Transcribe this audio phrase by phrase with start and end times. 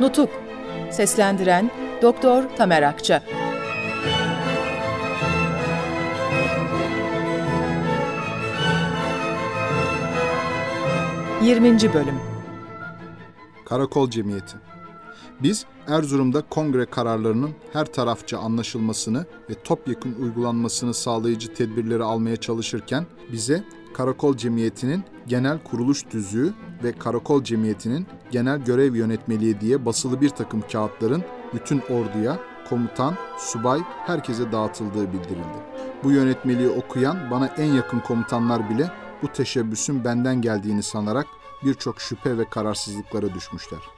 [0.00, 0.30] Nutuk
[0.90, 1.70] Seslendiren
[2.02, 3.22] Doktor Tamer Akça
[11.42, 11.94] 20.
[11.94, 12.14] Bölüm
[13.64, 14.56] Karakol Cemiyeti
[15.42, 23.64] Biz Erzurum'da kongre kararlarının her tarafça anlaşılmasını ve topyekun uygulanmasını sağlayıcı tedbirleri almaya çalışırken bize
[23.94, 30.62] Karakol Cemiyeti'nin genel kuruluş düzüğü ve Karakol Cemiyeti'nin genel görev yönetmeliği diye basılı bir takım
[30.72, 35.58] kağıtların bütün orduya, komutan, subay, herkese dağıtıldığı bildirildi.
[36.04, 38.90] Bu yönetmeliği okuyan bana en yakın komutanlar bile
[39.22, 41.26] bu teşebbüsün benden geldiğini sanarak
[41.64, 43.97] birçok şüphe ve kararsızlıklara düşmüşler.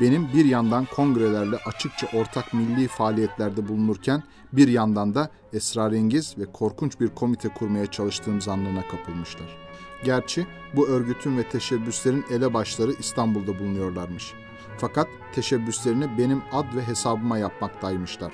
[0.00, 4.22] Benim bir yandan kongrelerle açıkça ortak milli faaliyetlerde bulunurken
[4.52, 9.56] bir yandan da esrarengiz ve korkunç bir komite kurmaya çalıştığım zannına kapılmışlar.
[10.04, 10.46] Gerçi
[10.76, 14.32] bu örgütün ve teşebbüslerin elebaşları İstanbul'da bulunuyorlarmış.
[14.78, 18.32] Fakat teşebbüslerini benim ad ve hesabıma yapmaktaymışlar.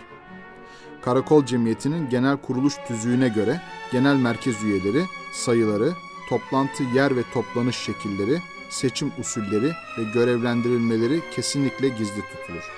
[1.03, 3.61] Karakol Cemiyeti'nin genel kuruluş tüzüğüne göre
[3.93, 5.93] genel merkez üyeleri, sayıları,
[6.29, 8.39] toplantı yer ve toplanış şekilleri,
[8.73, 12.71] seçim usulleri ve görevlendirilmeleri kesinlikle gizli tutulur.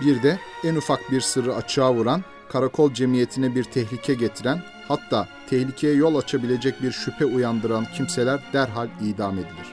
[0.00, 5.94] Bir de en ufak bir sırrı açığa vuran, karakol cemiyetine bir tehlike getiren, hatta tehlikeye
[5.94, 9.72] yol açabilecek bir şüphe uyandıran kimseler derhal idam edilir.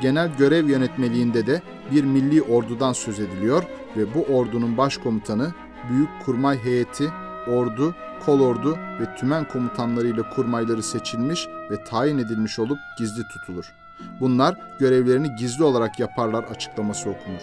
[0.00, 3.62] Genel görev yönetmeliğinde de bir milli ordudan söz ediliyor
[3.96, 5.52] ve bu ordunun başkomutanı
[5.90, 7.10] Büyük Kurmay Heyeti,
[7.46, 7.94] ordu,
[8.26, 13.81] kolordu ve tümen komutanlarıyla kurmayları seçilmiş ve tayin edilmiş olup gizli tutulur.
[14.20, 17.42] Bunlar görevlerini gizli olarak yaparlar açıklaması okunur.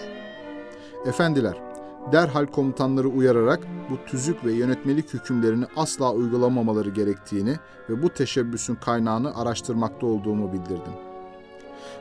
[1.06, 1.58] Efendiler,
[2.12, 7.56] derhal komutanları uyararak bu tüzük ve yönetmelik hükümlerini asla uygulamamaları gerektiğini
[7.90, 10.94] ve bu teşebbüsün kaynağını araştırmakta olduğumu bildirdim.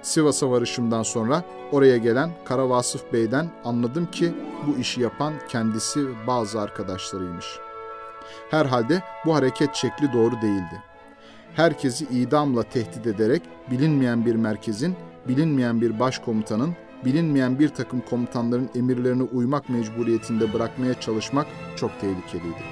[0.02, 4.34] Sivas'a varışımdan sonra oraya gelen Kara Vasıf Bey'den anladım ki
[4.66, 7.47] bu işi yapan kendisi bazı arkadaşlarıymış.
[8.50, 10.88] Herhalde bu hareket şekli doğru değildi
[11.58, 14.96] herkesi idamla tehdit ederek bilinmeyen bir merkezin,
[15.28, 22.62] bilinmeyen bir başkomutanın, bilinmeyen bir takım komutanların emirlerine uymak mecburiyetinde bırakmaya çalışmak çok tehlikeliydi.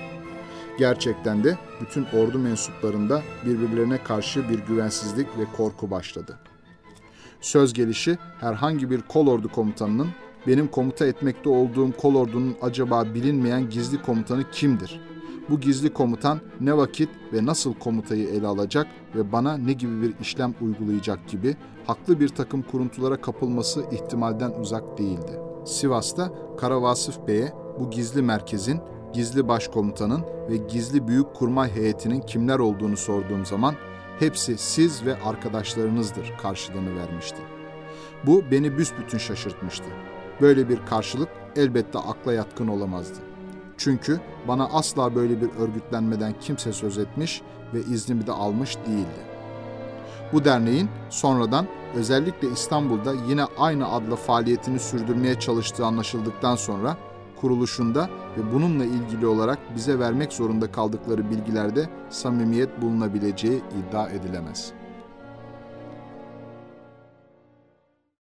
[0.78, 6.38] Gerçekten de bütün ordu mensuplarında birbirlerine karşı bir güvensizlik ve korku başladı.
[7.40, 10.08] Söz gelişi herhangi bir kolordu komutanının
[10.46, 15.00] benim komuta etmekte olduğum kolordunun acaba bilinmeyen gizli komutanı kimdir
[15.50, 20.14] bu gizli komutan ne vakit ve nasıl komutayı ele alacak ve bana ne gibi bir
[20.20, 25.40] işlem uygulayacak gibi haklı bir takım kuruntulara kapılması ihtimalden uzak değildi.
[25.64, 28.80] Sivas'ta Kara Vasıf Bey'e bu gizli merkezin,
[29.12, 33.74] gizli başkomutanın ve gizli büyük kurmay heyetinin kimler olduğunu sorduğum zaman
[34.18, 37.38] hepsi siz ve arkadaşlarınızdır karşılığını vermişti.
[38.26, 39.84] Bu beni büsbütün şaşırtmıştı.
[40.40, 43.35] Böyle bir karşılık elbette akla yatkın olamazdı.
[43.78, 47.42] Çünkü bana asla böyle bir örgütlenmeden kimse söz etmiş
[47.74, 49.36] ve iznimi de almış değildi.
[50.32, 56.96] Bu derneğin sonradan özellikle İstanbul'da yine aynı adla faaliyetini sürdürmeye çalıştığı anlaşıldıktan sonra
[57.40, 64.75] kuruluşunda ve bununla ilgili olarak bize vermek zorunda kaldıkları bilgilerde samimiyet bulunabileceği iddia edilemez.''